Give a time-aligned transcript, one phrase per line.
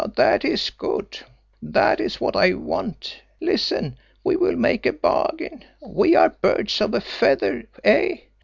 [0.15, 1.19] That is good!
[1.61, 3.21] That is what I want.
[3.39, 5.63] Listen, we will make a bargain.
[5.79, 8.17] We are birds of a feather, eh?